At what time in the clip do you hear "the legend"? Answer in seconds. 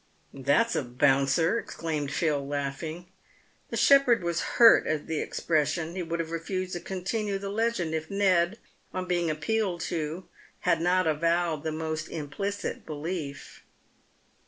7.37-7.93